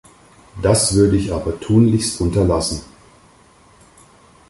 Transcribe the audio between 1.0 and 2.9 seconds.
ich aber tunlichst unterlassen.